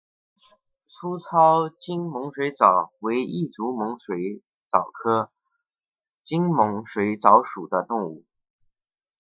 [0.89, 5.29] 粗糙棘猛水蚤为异足猛水蚤科
[6.23, 8.25] 棘猛水蚤属的动物。